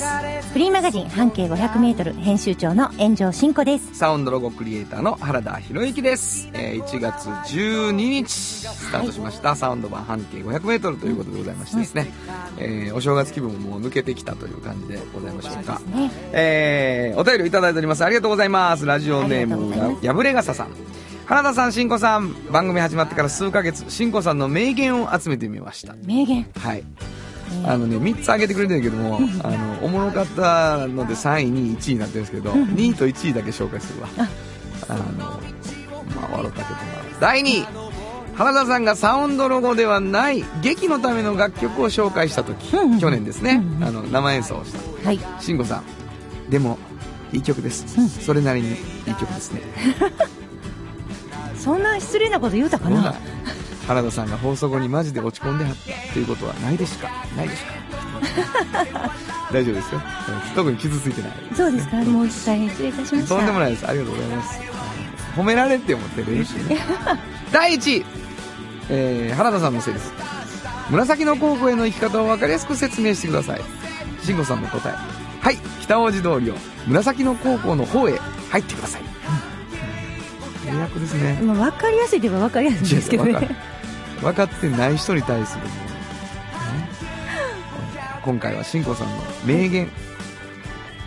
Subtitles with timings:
[0.61, 3.95] リーマガジン半径500メートル編集長の炎上真子です。
[3.95, 12.13] サウンドロゴクリエイターの原田博之です、えー1月12日スタートしました、サウンド版半径 500m ということでございましてですね、
[12.59, 16.11] えーお正月気分も抜けてきたという感じでございましょうかね。
[16.31, 18.05] えーお便りをいただいております。
[18.05, 18.85] ありがとうございます。
[18.85, 20.67] ラジオネームやぶれがささん。
[21.25, 25.95] 原田さん、しんこさん、番組始まってから数ヶ月、しんこさんの名言を集めてみました。
[26.05, 26.45] 名言。
[26.59, 26.83] はい。
[27.65, 34.09] あのね、3つ挙げてくれてるけども、あの、おもろかったので3位、2位、1位になってるんですけど、2位と1位だけ紹介するわ。
[34.89, 37.19] あの、まあ、笑ったけどな。
[37.19, 37.67] 第2位、
[38.35, 45.07] 原田さんがサウンドロゴではない劇のための楽曲を紹介した時、去年ですね、あの、生演奏をした。
[45.07, 45.19] はい。
[45.39, 45.83] 慎吾さん、
[46.49, 46.77] でも、
[47.33, 47.85] いい曲です。
[47.97, 49.61] うんそれなりにいい曲ですね。
[51.61, 53.01] そんな失礼なこと言うたかな？
[53.01, 53.15] な
[53.87, 57.09] 原田さんが放送後にマジで落ち込んではったということはないでしか？
[57.35, 57.73] ないでしか？
[59.51, 60.01] 大丈夫ですよ。
[60.47, 61.31] うん特に傷ついてない。
[61.55, 61.97] そうですか？
[61.97, 63.35] もう大変失礼いたしました。
[63.35, 63.87] とんでもないです。
[63.87, 64.59] ありがとうございます。
[65.35, 66.77] 褒められても照れるしね。
[67.51, 68.05] 第1位、
[68.89, 70.11] えー原田さんのせいです。
[70.89, 73.61] 紫の高校への生き方を分かりやすく説明してください。
[74.23, 74.93] 慎吾さんの答え。
[75.41, 75.57] はい。
[75.81, 76.55] 北大路通りを
[76.87, 78.19] 紫の高校の方へ
[78.51, 79.01] 入ってください、
[80.71, 81.39] 迷惑ですね。
[81.43, 83.49] まあ、分かりやすいといえば分かりやすいんですけどね。
[84.21, 85.69] 分かってない人に対するね。
[88.23, 89.13] 今回は新子さんの
[89.45, 89.89] 名言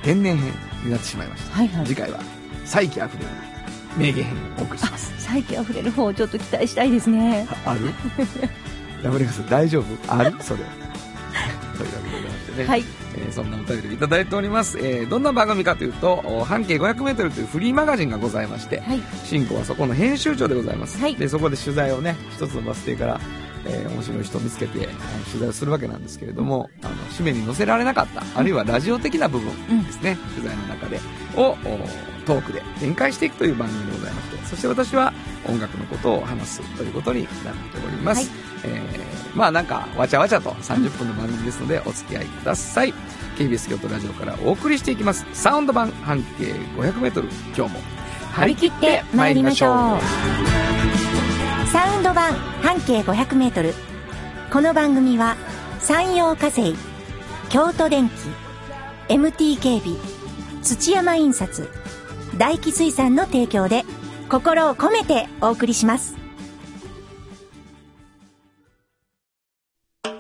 [0.03, 0.53] 天然編
[0.85, 1.87] になってしまいました、はいはい。
[1.87, 2.19] 次回は
[2.65, 3.29] 再起あふれる
[3.97, 5.15] 名言編をお送りします。
[5.19, 7.47] 再起溢れる方をちょっと期待したいですね。
[7.65, 7.95] あある？
[9.49, 10.13] 大丈夫？
[10.13, 10.35] ある？
[10.41, 10.61] それ。
[11.79, 12.85] というわけでございましてね、はい。
[13.17, 19.01] えーそんなお便りいただいております、えーどんな番組かというとお半径 500m というフリーマガジンがございまして、はい。
[19.25, 21.17] 新子はそこの編集長でございます、はい。
[21.17, 23.21] でそこで取材をね一つのバス停から、
[23.67, 24.89] えー面白い人を見つけて
[25.31, 31.01] 取材をするわけなんですけれどもあの紙面に載せられなかったあるいはラジオ的な部分ですね、取材の中で
[31.37, 31.57] をお
[32.27, 35.13] トークで展開していくという番組でございましてそして私は
[35.47, 39.05] 音楽のことを話すということになっております、はいえー
[39.35, 42.95] まあなんかわちゃわちゃと30分の番組ですのでお付き合いください
[43.37, 47.81] KBS 京都ラジオからお送りしていきますサウンド版半径 500m 今日も
[48.33, 50.55] 張り切って参りましょう
[51.75, 52.33] サウンド版
[52.63, 53.75] 半径500メートル。
[54.53, 55.37] この番組は
[55.81, 56.77] 山陽火星、
[57.51, 58.15] 京都電機、
[59.09, 59.99] MT 警備、
[60.63, 61.69] 土山印刷、
[62.39, 63.83] 大気水産の提供で
[64.29, 66.24] 心を込めてお送りします。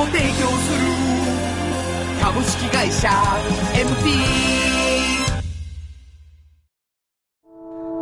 [0.00, 0.80] を提供する。
[2.22, 3.08] 株式会社
[3.74, 4.50] MT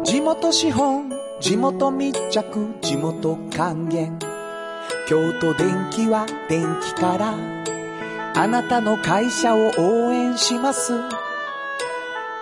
[0.04, 1.10] 地元資本
[1.40, 4.18] 地元密着地元還元。
[5.08, 7.34] 京都電気は電気から
[8.34, 10.92] あなたの会社を応援します。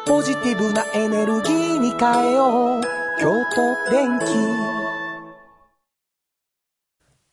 [0.06, 2.82] ポジティブなエネルギーに変えよう。
[3.20, 4.75] 京都電気。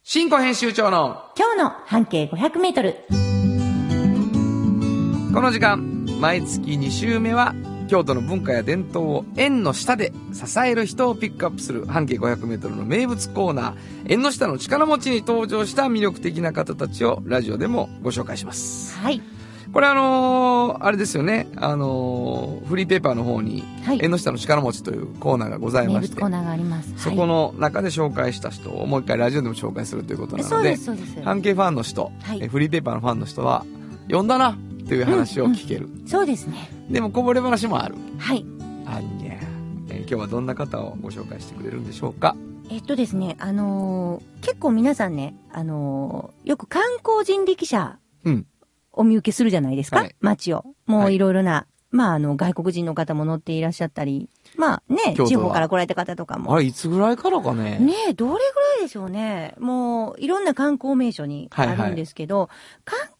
[0.05, 2.97] 新庫編集長の今日の半径500メートル。
[5.33, 7.55] この時間毎月2週目は
[7.87, 13.75] 京都の文化や伝統を縁の下で支える人をピックアップする半径 500m の名物コーナー
[14.09, 19.21] 縁の下の力持ちに登場した魅力的な方たちをラジオでもご紹介しますはい。
[19.73, 21.47] これあのーあれですよね。
[21.57, 23.99] あのーフリーペーパーの方にはい。
[24.01, 26.19] 縁の下の力持ちというコーナーがございまして。
[26.19, 26.93] コーナーがあります。
[26.97, 31.25] そこの中で紹介した人をもう一回ラジオでも紹介するということはい、なのでそうです、そうです。
[31.25, 32.39] 半径ファンの人、はい。
[32.43, 33.65] えフリーペーパーのファンの人は
[34.05, 34.55] 読んだな
[34.87, 36.69] という話を聞ける、そうですね。
[36.89, 37.95] でもこぼれ話もある。
[38.19, 38.45] はい。
[38.85, 39.39] あいね、
[39.89, 42.35] えー今日はどんな方をご紹介してくれるんでしょうか？
[42.69, 48.45] えっとですね、あのー結構皆さんね、あのーよく観光人力車うん
[48.93, 50.15] お見受けするじゃないですか、はい。
[50.21, 50.63] 街を。
[50.85, 51.13] もはい。
[51.13, 56.53] ういろいろなまあ、あの、外国人の方も乗っていらっしゃったり、まあね地方から来られた方とかも。
[56.53, 57.77] あれ、いつぐらいからかね。
[57.79, 58.39] ねえ、どれぐら
[58.79, 59.55] いでしょうね。
[59.59, 62.49] もう、いろんな観光名所にあるんですけど、
[62.85, 63.11] 観光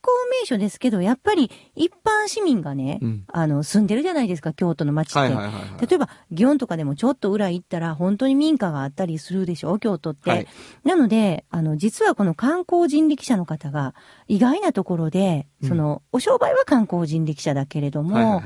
[0.42, 5.20] 名所ですけど、やっぱり一般市民がね、うんあの、住んでるじゃないですか、京都の街って。
[5.20, 5.88] はいはいはいはい。
[5.88, 10.30] 例えば、祇園とかでもちょっと裏行ったら、本当に民家があったりするでしょ、京都って。
[10.30, 10.48] はい
[10.84, 13.96] なので、あの、実はこの観光人力車の方が、
[14.28, 18.44] 意外なところで、うんその、お商売は観光人力車だけれども、はいはいはい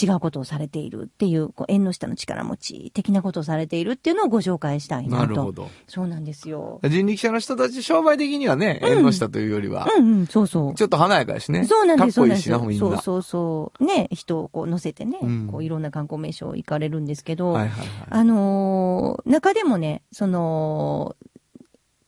[0.00, 5.22] 違うことをされているっていう、こう縁の下の力持ち的なことをされているっていうのをご紹介したいなと。
[5.22, 5.70] なるほど。
[5.88, 6.80] そうなんですよ。
[6.84, 10.74] 人力車の人たち、商売的にはね、うん縁の下というよりは、うんうん、そうそう。
[10.74, 11.64] ちょっと華やかやしね。
[11.64, 13.00] そうなんです、そうなんですかっこいいしな、みんな。
[13.02, 13.84] そうそうそう。
[13.84, 17.88] ね、人をこう乗せてね、うんこういろんな観光名所行かれるんですけど、はいはいはい。
[18.10, 21.16] あのー中でもね、その、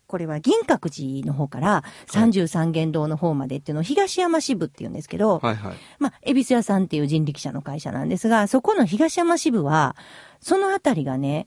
[0.09, 5.77] これは銀閣寺の方から三十三間堂の方までっていうのを東山支部って言うんですけど、はいはい。
[5.99, 9.95] まあ、恵比寿屋さんっていう人力車の会社なんですが、そこの東山支部は、
[10.41, 11.47] そのあたりがね、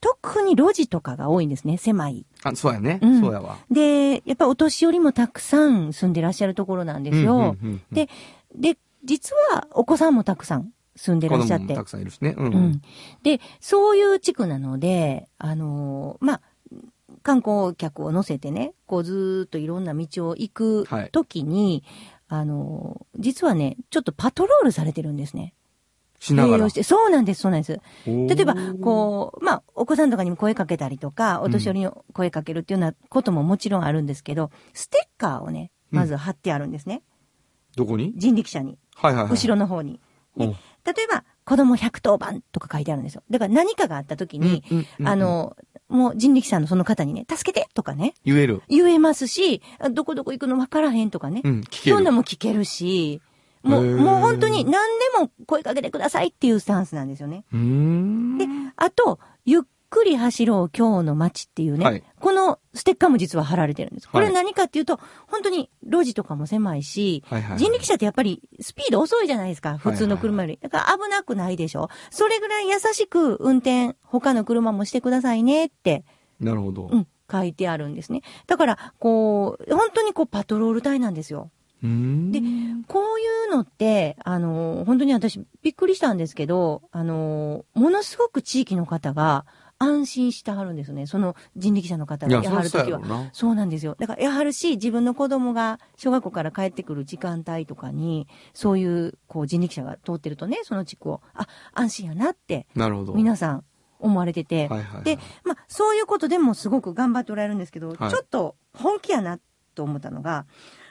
[0.00, 2.24] 特に路地とかが多いんですね、狭い。
[2.42, 2.98] あ、そうやね。
[3.02, 3.58] うんそうやわ。
[3.70, 7.34] で、やっぱお年寄りもたくさん住んでらっしゃるところなんですよ。
[7.34, 8.08] うんうんうんうんで、
[8.54, 11.84] で、実はお子さんもたくさん住んでらっしゃって子供もた。
[11.84, 12.34] くさんいるしね。
[12.38, 12.42] う。
[12.42, 12.82] うんん。
[13.22, 16.40] で、そういう地区なので、あのーまあ、
[17.22, 21.84] 観光客を乗せてね、こうずーっといろんな道を行くはいときに、
[22.28, 25.54] あのー実はね、ちょっとパトロールされてるんですね。
[26.18, 26.70] しながら。
[26.70, 27.80] そうなんです、そうなんです。
[28.06, 37.02] 例例えば、こう、まあ、お子さんとかにも声かけたりとか、お年寄りに声かけるっていうようなことももちろんあるんですけど、ステッカーをね、まず貼ってあるんですね。
[37.76, 38.12] どこに？
[38.16, 38.78] 人力車に。
[38.94, 39.32] はいはいはい。
[39.32, 40.00] 後ろの方に。
[40.36, 40.54] 例え
[41.10, 43.22] ば、子供110番とか書いてあるんですよ。
[43.28, 45.56] だから何かがあった時に、うんうんうんあの、
[45.92, 48.62] もう人力車のその方にね、助けてとかね、言える。
[48.68, 51.42] 言えますし、あどこどこ行くの分からへんとかね。
[51.44, 51.96] うん、聞ける。
[51.96, 53.20] そんなも聞けるし、
[53.62, 54.78] もう、もう本当に何で
[55.20, 57.44] も声かけてくださいっていうスタンスなんですよね。
[57.52, 58.38] うーん。
[58.38, 58.46] で、
[58.76, 62.06] あと、ゆっくり走ろう今日の街っていうね、はいこ
[62.46, 64.08] のステッカーも実は貼られてるんです。
[64.08, 64.98] これはい何かっていうと、
[65.28, 70.58] 本当に路地とかも狭いし、はいはいはい人力車ってやっぱりスピード遅いじゃないですか、普通の車より。
[70.60, 71.88] だから危なくないでしょ。
[72.10, 76.04] それぐらい優しく運転、他の車もしてくださいねって、
[76.40, 76.88] なるほど。
[76.90, 78.22] うん、書いてあるんですね。
[78.46, 81.50] だから、こう、本当にこうパトロール隊なんですよ。
[81.82, 82.40] で
[82.86, 89.46] こういうのって、あの、本当に私びっくりしたんですけど、あの、ものすごく地域の方が
[89.82, 91.06] 安心してはるんですね。
[91.08, 93.00] その人力車の方がやはるときは。
[93.32, 93.96] そうなんですよ。
[93.98, 103.14] だから、やはるし、自分の子供が小学校から帰ってくる時間帯とかに、そういう、こう、人力車が通ってるとね、その地区を、あ、安心やなって、なるほど。
[103.14, 103.64] 皆さん
[103.98, 109.40] 思われてて、はいはいはいで、まあ、そういうことでもすごく頑張っておられるんですけど、はいちょっと本気やな
[109.74, 110.46] と思ったのが、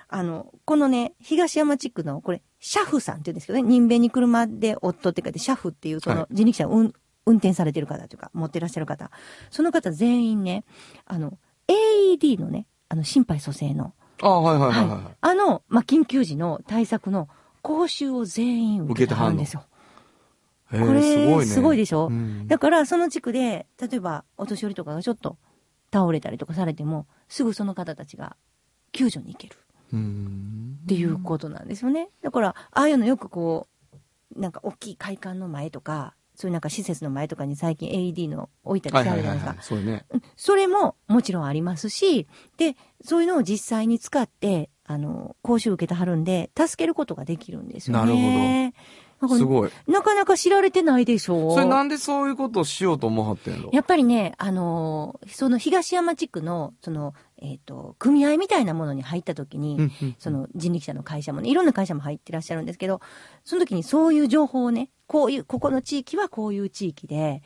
[0.09, 6.93] あの、このね、東山地区の、これ、シャフさんって言うんですけどね、人弁に車で夫って書いて、シャフっていう、そはいの人力車を運
[7.25, 9.11] 運転されてる方というか、持ってらっしゃる方、
[9.49, 10.63] その方全員ね、
[11.05, 11.37] あの、
[11.67, 17.27] AED のね、あの、心肺蘇生の、あはいはいはいははいあの、まあ、緊急時の対策の
[17.61, 19.63] 講習を全員受けてはるんですよ。
[20.69, 21.45] これーすごいね。
[21.45, 22.07] すごいでしょ？
[22.07, 25.37] うんだから、その地区で、例えば、お年寄りとかがちょっと
[25.93, 28.35] 倒れたりとかされても、すぐその方たちが
[28.91, 29.55] 救助に行ける。
[29.93, 32.09] っていうことなんですよね。
[32.21, 33.67] だから、ああいうのよくこ
[34.35, 39.15] う、なんか大きい会館の前とか、そういうなんか施設の前とかに最近 AED の置いたりはいしてあ。
[39.15, 39.63] るじゃないですか。
[39.63, 40.05] そうね。
[40.09, 42.25] うんそれももちろんありますし、
[42.57, 48.05] で、そういうのを実際に使って、あの、講習受けてはるんで、助けることができるんですよね。
[48.05, 49.35] なるほど。
[49.37, 49.69] すごい。
[49.87, 53.69] なかなか知られてないでしょそれなんでそういうことをしようと思わはってんの？
[53.71, 63.01] やっぱりね、あのーその東山地区の、その、えっ、と、組合みたいなものに入った時に、うんうんその人力車の会社もね、いろんな会社も入ってらっしゃるんですけど、
[63.43, 67.41] その時にそういう情報をね、こういう、ここの地域はこういう地域で、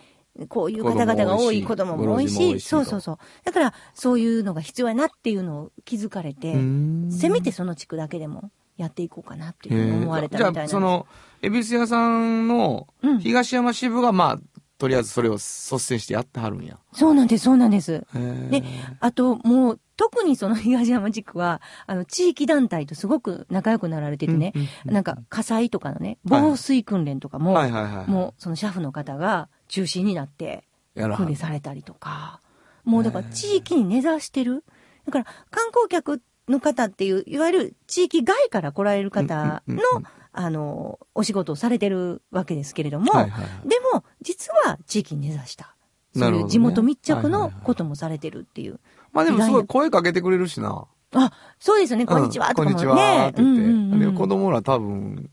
[0.49, 3.17] こういう方々が多い、子子供供も多いしそうそうそう。
[3.45, 10.71] だから、そういうのが必要やなっていうのを気づかれて、うーんせめてその地区だけでもやっていこうかなっていうへふうに思われーじゃあ、たみたいなんです。
[10.71, 11.07] その、
[11.41, 14.39] 恵比寿屋さんのうん東山支部が、まあ、
[14.77, 16.77] とりあえずそれを率先してやってはるんや。
[16.91, 18.05] そうなんです、そうなんです。
[18.49, 18.63] で、
[18.99, 28.09] あと、もう、特にその東山地区は、 あの、地域団体とすごく仲良くなられててね、うんうんうんなんか、火災とかのね、はい防水訓練とかも、はいはいはい。
[28.09, 32.39] もう、その車夫の方が中心になって、訓練されたりとか、
[32.83, 34.63] もうだから地域に根ざしてる。
[35.05, 45.75] だから、観光客の方っていう、いわゆる地域外から来られる方のうんうんうん、あの、お仕事をされてるわけですけれども、はいはいはいでも、実は地域に根ざした。
[46.17, 48.79] そういう地元密着のはいはいはいこともされてるっていう。
[49.15, 50.85] まあでもすごい声かけてくれるしな。
[51.13, 52.71] あ、そうですよね、こんにちは、とかもね。
[52.71, 54.17] うんこんにちはって言って。
[54.17, 55.29] 子供ら多分、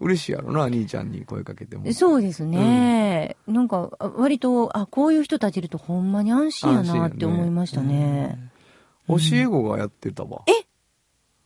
[0.00, 1.92] 嬉しいやろな、兄ちゃんに声かけても。
[1.92, 3.36] そうですね。
[3.46, 8.50] なんか、あ割と、あ、こういう人たちいるとほんまに安心やなって思いましたね。
[9.06, 10.42] 教え子がやってたわ。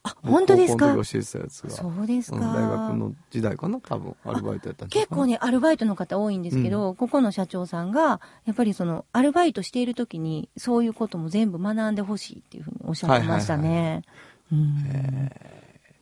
[0.08, 0.94] あ、本当ですか？
[0.94, 1.70] 教えてたやつが。
[1.70, 2.36] そうですか。
[2.36, 14.02] うん大学の時代かな多分、アルバイトやった結構ね、アルバイトの方多いんですけど、ここの社長さんが、やっぱりその、アルバイトしている時に、そういうことも全部学んでほしいっていうふうにおっしゃってましたね。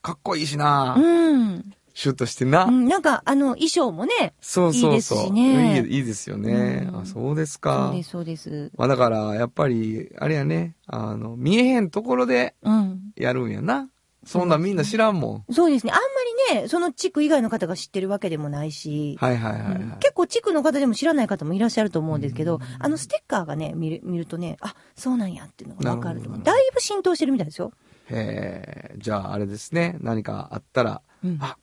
[0.03, 1.73] かっこいいしな、うん。
[1.95, 2.65] シュッとしてな。
[2.65, 2.89] うん。
[2.89, 5.19] なんか、あの、衣装もね、そうそうそう。
[5.19, 6.89] いいですしねいいいいですよね。
[6.89, 7.91] うんあ、そうですそか。
[7.91, 8.71] うです、そうです。
[8.77, 13.13] まあだから、やっぱり、あれやね、あの、見えへんところでうん。
[13.17, 13.89] やるんやな。
[14.27, 15.53] そんなんみんな知らんもん。
[15.53, 15.93] そうですね。
[15.93, 19.75] あんまりね、その地区以外の方が知ってるわけでもないし、はいはいはいはい。
[19.75, 26.39] うん結構地区の方でも知らない方もいらっしゃると思うんですけど、あのステッカーがね、見る見るとね、あ、そうなんやっていうのがわかると思う。
[26.41, 27.73] なるほどだいぶ浸透してるみたいですよ。
[28.11, 31.57] へえ、じゃああれですね、何かあったら、うんあ、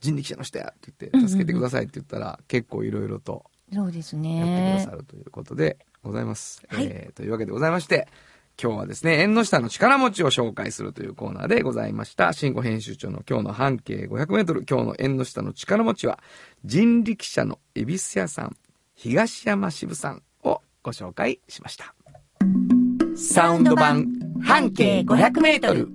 [0.00, 3.44] 人力車の人やって言って、助けてくださいって言ったら、結構いろいろと
[3.74, 4.96] そうですやってくねださ。
[4.96, 6.62] るということでございます。
[6.68, 8.08] はいえーというわけでございまして、
[8.62, 12.32] 今日はですね、縁の下の力持ちを紹介するというコーナーでございました。
[12.32, 16.20] 新語編集長の今日の半径500メートル、今日の縁の下の力持ちは、
[16.64, 18.56] 人力車の恵比寿屋さん、
[18.94, 21.92] 東山支部さんをご紹介しました。
[23.16, 24.06] サウンド版
[24.40, 25.88] 半径500メートル。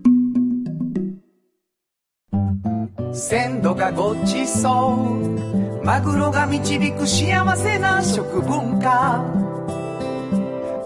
[3.14, 4.94] 鮮度がごちそ
[5.82, 9.47] うマグロが導く幸せな食文化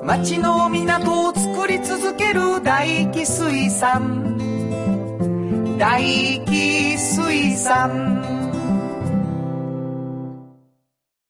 [0.03, 4.35] 町の港を作り続ける大気水産。
[5.77, 8.49] 大気水産。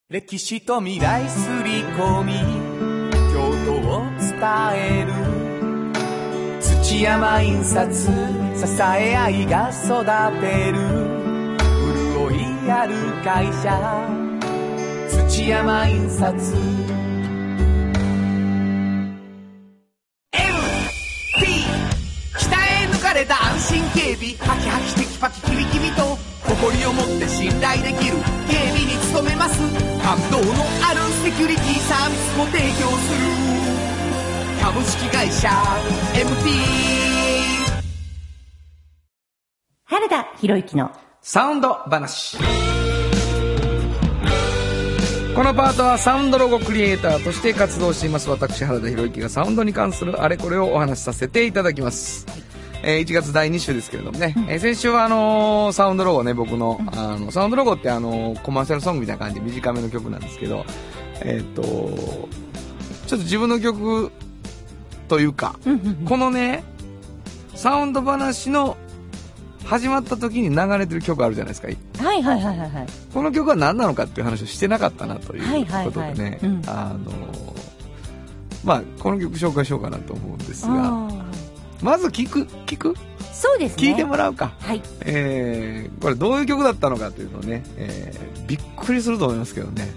[0.10, 2.34] 歴史と未来すり込み
[3.34, 4.40] 京都を伝
[4.76, 5.12] える。
[6.62, 8.12] 土山印刷支
[8.82, 10.06] え合いが育
[10.40, 10.78] てる。
[12.18, 14.22] 潤いある会社。
[15.28, 17.01] 土山印刷
[25.22, 26.18] パキキビキビと
[26.50, 28.18] 誇りを持って信頼できる
[28.50, 29.60] 警備に努めます。
[30.02, 33.30] 感動のあるセキュリティサービスも提供する。
[34.64, 35.50] 株式会社
[36.16, 36.50] MT
[39.86, 42.38] 原田博之のサウンド話。
[45.36, 48.28] このパートはサウンドロゴクリエイターとして活動しています。
[48.28, 52.26] 私原田博之がサウンドに関するあれこれをお話しさせていただきます、
[52.84, 60.66] えー1月第2週ですけれどもね、えー先週はあのーサウンドロゴね僕のあのサウンドロゴってあのーコマーシャルソングみたいな感じで短めの曲なんですけど
[61.22, 61.62] えーっと
[63.08, 64.12] ちょっと自分の曲
[65.10, 65.60] というか、
[66.08, 66.64] このね
[67.56, 68.78] サウンド話の
[69.66, 71.68] 始まった時に流れてる曲あるじゃないですか。
[72.06, 72.88] はいはいはいはいはい。
[73.14, 76.62] この曲は何なのかっていう話をしてなかったなということでね、うん。
[76.68, 77.12] あの
[78.64, 81.08] まあこの曲紹介しようかなと思うんですがあ
[81.82, 82.94] まず聞く聞く？
[82.94, 82.98] ー
[83.34, 83.84] そうですね。
[83.84, 84.82] 聞いてもらうか、はい。
[85.02, 89.92] えー、これどういう曲だったのかというのをね、えー、びっくりすると思いますけどね、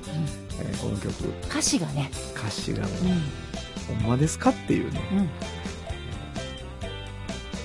[0.61, 1.11] えーこの曲
[1.51, 2.11] 歌詞がね。
[2.37, 3.09] 歌詞がもうん。
[3.09, 5.19] うほんまですかっていうねうん。
[5.19, 5.25] 行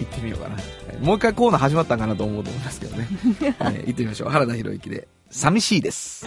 [0.04, 0.56] ってみようかな、
[0.92, 3.08] えーもう一回コーナー始まったんかなと思うと思いますけどね、
[3.42, 6.26] えー行ってみましょう原田博之で「寂しいです」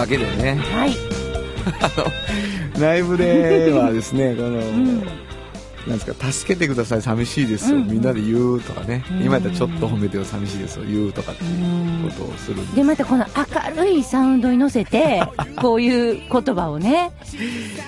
[0.00, 0.96] わけでね、はい。
[2.80, 5.02] ライブではですね、 この、うん。
[5.86, 11.46] なんですか、助けてください、寂しいですをうんみんなで言うとかね、うん今やったらちょっと褒めてよ、寂しいですを言うとかってい
[12.06, 13.26] うことをするんでで、またこの
[13.76, 15.22] 明るいサウンドに乗せて、
[15.56, 17.10] こういう言葉をね、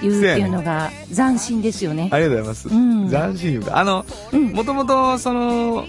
[0.02, 2.08] 言うっていうのが斬新ですよね。
[2.10, 2.68] ありがとうございます。
[2.68, 4.52] うん斬新いうか、あの、うん。
[4.52, 5.86] もともと、その、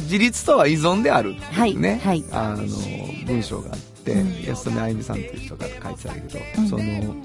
[0.00, 2.64] 自立とは依存であるっていうね、はいあの、
[3.26, 4.44] 文章があって、うん。
[4.48, 6.68] 安富あゆみさんっていう人が書いてたんだけど、うん。
[6.68, 7.16] その、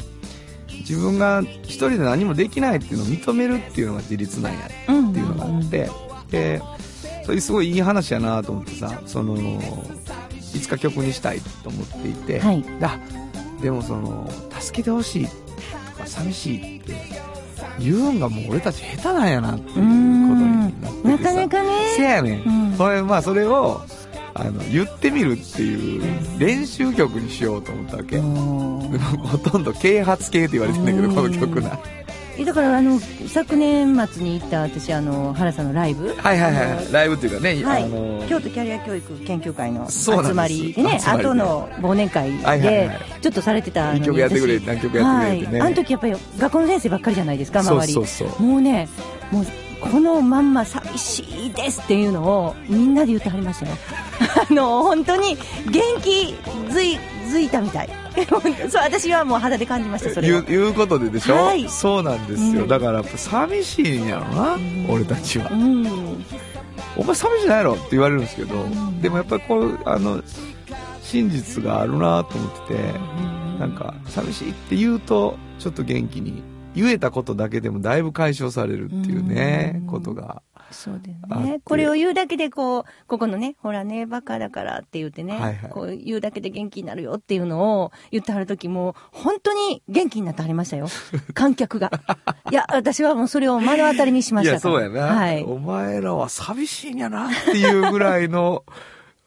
[0.67, 4.59] 自分が一人で何もできないっていうのを認めるっていうのが自立なんや
[4.89, 5.89] うんっていうのがあって、
[6.29, 6.61] で、
[7.25, 9.37] それすごいいい話やなと思ってさ、その、
[10.55, 12.63] いつか曲にしたいと思っていて、はい。
[12.81, 12.99] あ
[13.61, 15.31] でもその助けてほしいと
[15.99, 16.93] か寂しいって
[17.79, 21.09] 言うんがもう俺たち下手なんやなっていうことになっててさ。
[21.09, 21.57] なかなか
[21.95, 22.03] せね。
[22.03, 22.77] やねん、うん。
[22.77, 23.81] それまあそれを
[24.35, 31.15] あの言ってみるっていう練習曲にしようと思ったわけ、ほとんど啓発系って言われてんだけどうん。
[31.15, 31.77] この曲な。
[32.35, 36.15] えだからあの昨年末に行った私あの原さんのライブ。
[36.15, 36.91] はいはいはい。
[36.91, 37.83] ライブっていうかね、はい。
[37.83, 40.73] あの京都キャリア教育研究会の集まり。
[40.73, 41.27] でね集まりで。
[41.29, 42.99] 後の忘年会はいはいではい。
[43.21, 44.65] ちょっとされてたのに一曲やってくれ私。
[44.65, 48.29] 何曲やってくれってね、はい、あの時やっぱり学校の先生ばっかりじゃないですか周りそうそう。
[48.29, 48.89] そうもうね
[49.31, 49.45] もう
[49.83, 53.75] このまんま寂しいですっていうのをみんなで言ってはりましたよ
[54.49, 55.37] あの本当に
[55.71, 56.35] 元気
[56.69, 57.89] づいづいたみたい。
[58.69, 61.67] そう私はもう肌で感じましたそれをいういうことででしょ、はい。
[61.67, 62.67] そうなんですよ、うん。
[62.67, 65.49] だからやっぱ寂しいんやろな、ん俺たちは。
[65.51, 66.23] う、ん。
[66.95, 67.73] お前寂しないの？
[67.73, 69.01] って言われるんですけど、ん。
[69.01, 70.21] でもやっぱりこうあの
[71.01, 76.43] 真実があるなと思ってて、なんか寂しいって言うとちょっと元気に
[76.75, 79.87] 言えたことだけでもだいぶ解消されるっていうね、うん。
[79.87, 81.61] ことがそうだよね。
[81.63, 90.87] これを言うだけで、こう、ここのね、ほらね、バカだからって言ってね、はいはいこう言うだけで元気になるよっていうのを言ってはる時も、本当に元気になってはりましたよ。
[91.33, 91.91] 観客が。
[92.51, 94.73] いや、私はもうそれを目の当たりにしまいしたから。
[94.81, 95.43] やそうやな、はい。
[95.43, 98.63] お前らは寂しいんやなっていうぐらいの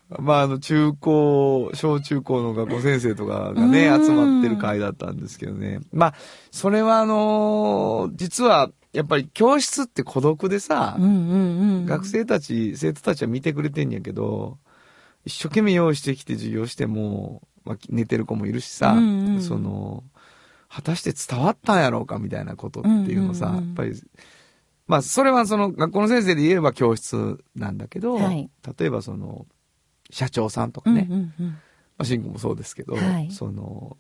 [0.09, 6.15] まああの中高小中高の学校先生とかがねうん集まってる会だったんですけどねまあ
[6.51, 11.87] それはあの実はやっぱり教室って孤独でさ、うんうんうん。
[11.87, 14.57] 学生たち、生徒たちは見てくれてんやけど、
[15.27, 20.03] 一生懸命用意してきて授業しても、まあ、寝てる子もいるしさ、うんうんその、
[20.71, 24.03] 果たして伝わったんやろうかみたいなことっていうのさ、うんうんうんやっぱり、
[24.87, 29.45] まあ、それはその学校の先生で言えば教室なんだけど、はい例えばその、
[30.09, 31.59] 社長さんとかうんね、まうんうん。
[31.99, 33.99] あ、シンクもそうですけど、はいその、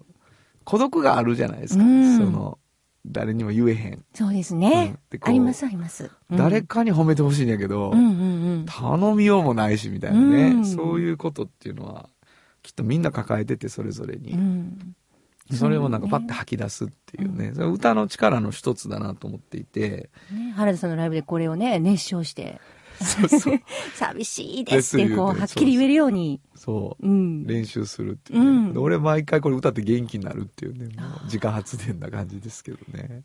[0.64, 1.84] 孤独があるじゃないですか。
[1.84, 2.58] うんその、
[3.06, 4.04] 誰にも言えへん。
[4.14, 4.96] そうですうんね。
[5.12, 6.10] うありますあります。
[6.30, 8.66] うん誰かに褒めてほしいんやけど、うんうんうん。
[8.66, 12.08] 頼みようもないしみたいなね、うんそういうことっていうのは
[12.62, 14.96] きっとみんな抱えててそれぞれに、うん。
[15.52, 22.60] それをなんかパッて吐き出すっていうね、それは歌の力の一つだなと思っていてね、原田さんのライブでこれをね、熱唱して、
[22.96, 23.60] そうそう。
[23.94, 26.40] 寂しいですって、こう、はっきり言えるように。
[26.54, 27.10] そうう。
[27.10, 27.46] ん。
[27.46, 28.72] 練習するっていうね、うん。
[28.72, 33.22] で俺毎回これ歌って元気になるっていうねもう自家発電な感じですけどね。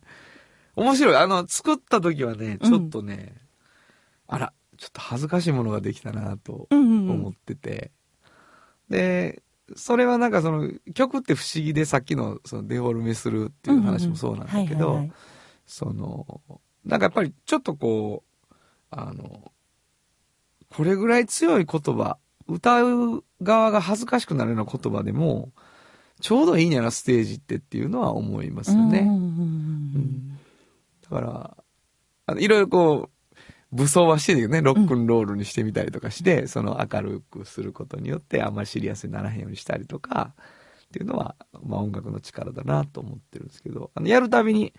[0.76, 1.16] 面白い。
[1.16, 3.36] あの作った時はねちょっとね、
[4.26, 7.10] あらちょっと恥ずかしいものができたなとうんうんうん。
[7.10, 7.90] 思ってて、
[8.88, 9.42] で
[9.76, 15.12] それはなんかその曲って不思議でさっきのそのデフォルメするっていう話もそうなんだけはいはいどはい。
[15.66, 16.40] その
[16.84, 18.54] なんかやっぱりちょっとこう
[18.90, 19.52] あの
[20.74, 25.50] これぐらい強い言葉歌う側が恥ずかしくなるような言葉でも
[26.22, 29.00] ちょうどいいんやなステージってっていうのは思いますよね。
[29.00, 29.24] うんうんうんう
[29.98, 30.38] ん。
[31.02, 31.56] だから、
[32.26, 33.36] あのいろいろこう、
[33.72, 40.34] 武装はしてるけどね、ロックンロールにしてみたりとかして、その明るくすることによってあんまりシリアスにならへんようにしたりとか、
[40.84, 44.72] っていうのは、まあ音楽の力だなと思ってるんですけど、あのやるたびに、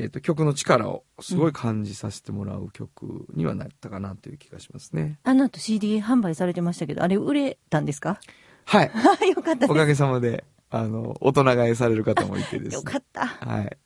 [0.00, 5.18] えっ、と、曲の力をすごい感じさせてもらう曲にはなったかなという気がしますね。
[5.24, 8.18] あの後 CD 販売されてましたけど、あれ売れたんですか？
[8.64, 8.90] はい。
[8.94, 12.84] あ よかったでおかげさまで、あの、大人買いされる方もいてですす。
[12.84, 12.92] ね。
[12.92, 13.26] よかった。
[13.26, 13.76] はい。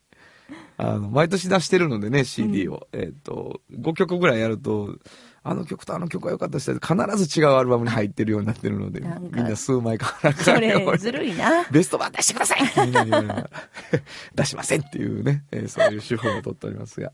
[0.77, 2.87] あの、毎年出してるのでね、CD を。
[2.93, 4.99] えっ、と、5曲ぐらいやると、
[5.47, 11.65] あの曲とあの曲が良かったです必ず違うアルバムに入ってるようになってるので、なんかみんな数枚買わなそれ、ずるいな。
[11.71, 13.51] ベスト版出してくださいってみんなに言われながら
[14.35, 17.13] 出しませんっていうね、えーそういう手法を取っておりますが、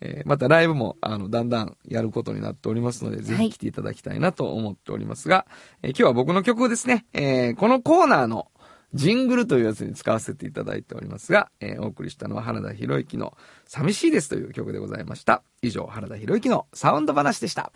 [0.00, 5.46] えーまたライブも、あの、だんだんやることになっておりますので、ぜひ来ていただきたいなと思っておりますが、
[5.82, 8.48] えー今日は僕の曲をですね、えーこのコーナーの
[8.94, 15.42] ジングルというやつに使わせていただいておりますが、えーお送りしたのは原田博之の寂しいですという曲でございました。
[15.62, 17.72] 以上、原田博之のサウンド話でした。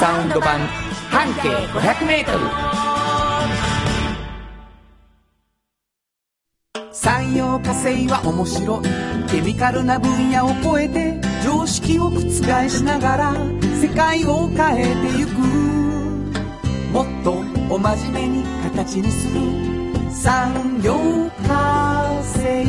[0.00, 0.58] サウンド版
[1.10, 2.82] 半径500メートル。
[6.92, 8.84] 産業化成は面白い
[9.30, 12.20] ケミカルな分野を超えて常識を覆
[12.68, 13.34] しながら
[13.80, 15.30] 世界を変えてゆく
[16.92, 19.40] もっとお真面目に形にする
[20.10, 20.92] 産業
[21.48, 22.66] 化成。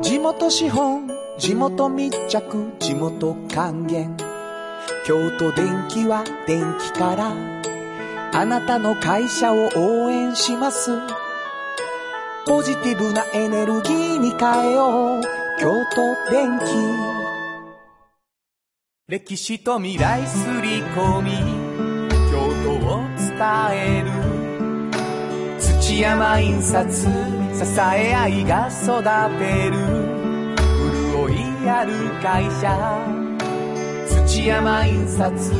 [0.00, 4.16] 地元資本地元密着地元還元。
[5.06, 7.34] 京都電気は電気から
[8.32, 10.92] あなたの会社を応援します。
[12.46, 15.22] ポジティブなエネルギーに変えよう。
[15.60, 17.17] 京都電気。
[19.10, 21.30] 歴史と未来すり込み
[22.30, 23.38] 京都を伝
[23.72, 24.10] える
[25.58, 27.08] 土山印刷支
[27.80, 29.02] え合いが育
[29.38, 29.76] てる
[31.10, 31.92] 潤いある
[32.22, 32.68] 会社
[34.26, 35.52] 土山印刷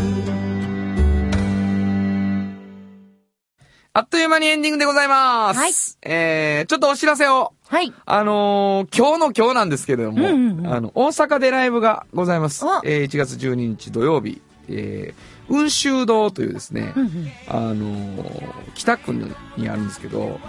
[3.95, 5.59] あっという間にエンディングでございます。
[5.59, 7.55] はいえー、ちょっとお知らせを。
[7.71, 7.93] はい。
[8.07, 10.67] あのー今日の今日なんですけれども、うんうんうん。
[10.73, 12.65] あの、大阪でライブがございます。
[12.65, 12.81] お。
[12.83, 17.31] えー、1月12日土曜日、えー、雲州堂というですね、うんうん。
[17.47, 19.13] あのー北区
[19.59, 20.41] にあるんですけど、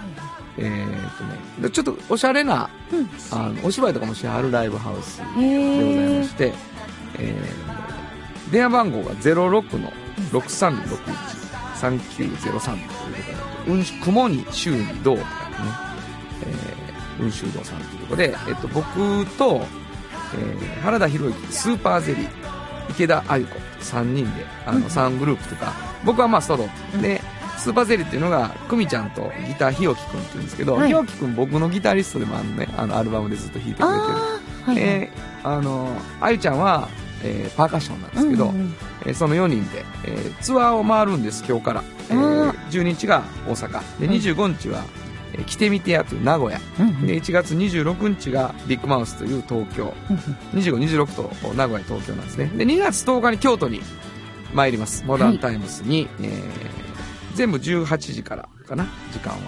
[0.57, 3.09] えーっとねで、ちょっとおしゃれな、うん。
[3.31, 6.53] あの、お芝居とかもしはるライブハウスへでございーまして、
[7.19, 9.91] えー、電話番号が06の
[10.31, 15.35] 6361-3903ということで、うん、雲に週にどうとかね、
[16.45, 16.88] えー、
[17.19, 19.61] 雲州堂さんというとことで、えっと、僕と、
[20.35, 22.29] えー、原田博之、スーパーゼリー、
[22.91, 25.73] 池田あゆ子、3人で、あの、3グループとか、
[26.05, 26.67] 僕はまあソロ、
[27.01, 27.21] で、
[27.57, 33.97] スーパーゼリーっていうのが、久美ちゃんとギターひよきくんって言うんですけど、はいひよきくん僕のギタリストでもあるね、あの、アルバムでずっと弾いてくれてる。
[33.97, 35.11] あ、はい、はい。
[35.43, 35.89] あの、
[36.21, 36.87] あゆちゃんは、
[37.21, 41.83] えーパーカッションなんですけど、うんうんえーその4人で、えーツアーを回るんです、今日から。
[42.09, 43.99] えー、12日が大阪。
[43.99, 44.83] で、25日は、
[45.33, 46.59] えー来てみてやという名古屋。
[47.05, 49.93] で、1月26日がビッグマウスという東京。
[50.53, 52.51] 25、26と名古屋、東京なんですね。
[52.55, 53.81] で、2月10日に京都に
[54.53, 55.03] 参ります。
[55.05, 56.33] モダンタイムスに、えー
[57.35, 59.39] 全部18時からかな、時間は。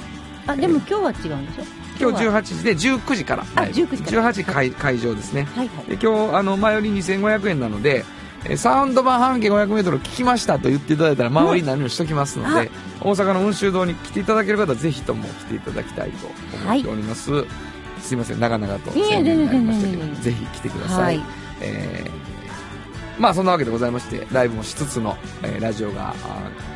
[0.48, 1.64] あ、でも今日は違うんでしょ？
[2.00, 3.46] 今日は18時で19時から。
[3.56, 5.44] あライブ19時から18時会会場ですね。
[5.56, 5.86] はいはい。
[5.88, 8.21] で今日あの前より2500円なので、えー
[8.58, 16.28] サウンド版半径 500m 聞きましたと言っていただいたら周りに何をしときますので、大阪の雲州堂に来ていただける方はぜひとも来ていただきたいと
[16.66, 17.46] 思っております、
[18.00, 21.26] すいません長々といえ宣伝になりましたけどぜひ来てください、はい
[21.62, 22.22] えー
[23.20, 26.16] まあそんなわけでございましてライブもしつつの、えーラジオが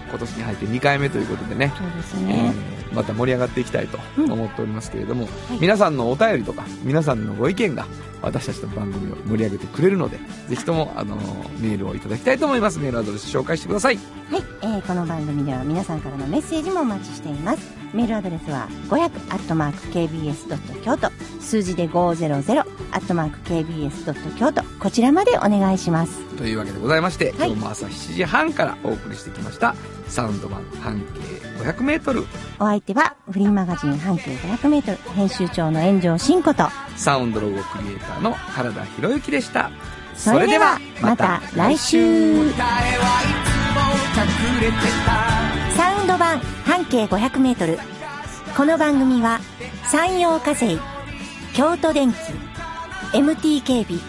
[0.09, 1.73] 今年に入って2回目ということでね。
[1.75, 2.53] そうですえね。
[2.53, 5.27] ーまた盛り上がっていきたいと思っておりますけれども、い。
[5.59, 7.85] 皆さんのお便りとか皆さんのご意見が
[8.21, 12.79] 私たちの番組を盛り上げてくれるのでぜひとも、あのーメールをいただきたいと思います。
[12.79, 13.99] メールアドレス紹介してください。
[14.29, 17.85] はい、えーこの番組では皆さんからのメッセージもお待ちしています。
[17.93, 19.11] メールアドレスは500
[19.91, 21.09] kbs 京都。
[21.39, 22.43] 数字で500
[23.43, 24.63] kbs 京都。
[24.79, 26.25] こちらまでお願いします。
[26.35, 27.49] というわけでございまして、はい。
[27.51, 29.75] 今日も朝7時半からお送りしてきました
[30.07, 31.05] サウンド版半径
[31.63, 32.25] 500m
[32.59, 36.69] お相手はフリーマガジン半径500メートル編集長の炎上真子と。
[36.95, 39.71] サウンドロゴクリエイターの原田博之でした。
[40.15, 42.51] それではまた来週。
[45.75, 47.79] サウンド版半径500メートル。
[48.55, 49.41] この番組は
[49.91, 50.79] 山陽火星
[51.53, 52.15] 京都電機
[53.11, 53.99] MT 警備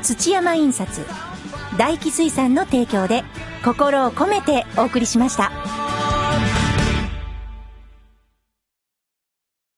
[0.00, 1.06] 土山印刷
[1.76, 3.24] 大気水産の提供で
[3.62, 5.79] 心を込めてお送りしました。